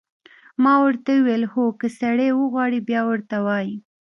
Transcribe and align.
ما 0.63 0.73
ورته 0.83 1.11
وویل: 1.15 1.43
هو، 1.53 1.65
که 1.79 1.87
سړی 1.99 2.29
وغواړي، 2.33 2.79
بیا 2.89 3.01
ورته 3.09 3.35
وایي. 3.45 3.75